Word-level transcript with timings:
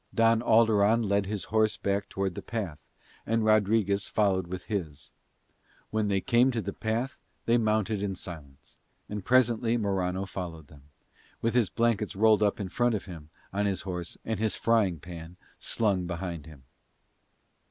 Don 0.15 0.41
Alderon 0.41 1.07
led 1.07 1.27
his 1.27 1.43
horse 1.53 1.77
back 1.77 2.09
toward 2.09 2.33
the 2.33 2.41
path, 2.41 2.79
and 3.23 3.45
Rodriguez 3.45 4.07
followed 4.07 4.47
with 4.47 4.63
his. 4.63 5.11
When 5.91 6.07
they 6.07 6.21
came 6.21 6.49
to 6.49 6.59
the 6.59 6.73
path 6.73 7.17
they 7.45 7.59
mounted 7.59 8.01
in 8.01 8.15
silence; 8.15 8.77
and 9.07 9.23
presently 9.23 9.77
Morano 9.77 10.25
followed 10.25 10.69
them, 10.69 10.89
with 11.39 11.53
his 11.53 11.69
blankets 11.69 12.15
rolled 12.15 12.41
up 12.41 12.59
in 12.59 12.69
front 12.69 12.95
of 12.95 13.05
him 13.05 13.29
on 13.53 13.67
his 13.67 13.81
horse 13.81 14.17
and 14.25 14.39
his 14.39 14.55
frying 14.55 14.99
pan 14.99 15.37
slung 15.59 16.07
behind 16.07 16.47
him. 16.47 16.63